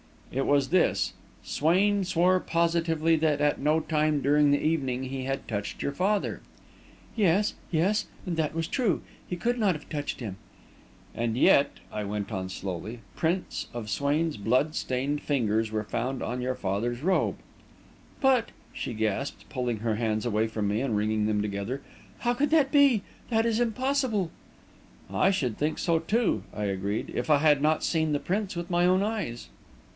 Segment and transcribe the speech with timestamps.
[0.31, 1.13] "It was this:
[1.43, 6.41] Swain swore positively that at no time during the evening had he touched your father."
[7.15, 9.01] "Yes, yes; and that was true.
[9.27, 10.37] He could not have touched him."
[11.13, 16.41] "And yet," I went on slowly, "prints of Swain's blood stained fingers were found on
[16.41, 17.35] your father's robe."
[18.21, 21.81] "But," she gasped, pulling her hands away from me and wringing them together,
[22.19, 23.03] "how could that be?
[23.29, 24.31] That is impossible!"
[25.11, 28.69] "I should think so, too," I agreed, "if I had not seen the prints with
[28.71, 29.49] my own eyes."